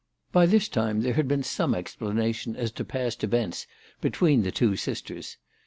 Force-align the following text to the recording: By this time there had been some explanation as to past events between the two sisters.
By 0.31 0.47
this 0.47 0.67
time 0.67 1.01
there 1.01 1.13
had 1.13 1.27
been 1.27 1.43
some 1.43 1.75
explanation 1.75 2.55
as 2.55 2.71
to 2.71 2.83
past 2.83 3.23
events 3.23 3.67
between 4.01 4.41
the 4.41 4.51
two 4.51 4.75
sisters. 4.75 5.37